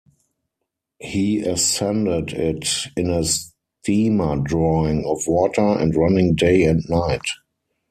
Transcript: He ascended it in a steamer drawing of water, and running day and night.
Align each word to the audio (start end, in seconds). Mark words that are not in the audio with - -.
He 0.99 1.41
ascended 1.41 2.31
it 2.33 2.67
in 2.97 3.11
a 3.11 3.23
steamer 3.23 4.37
drawing 4.39 5.05
of 5.05 5.27
water, 5.27 5.61
and 5.79 5.95
running 5.95 6.33
day 6.33 6.63
and 6.63 6.83
night. 6.89 7.21